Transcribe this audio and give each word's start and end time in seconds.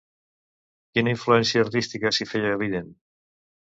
Quina 0.95 1.13
influència 1.15 1.63
artística 1.67 2.13
s'hi 2.19 2.27
feia 2.33 2.59
evident? 2.59 2.89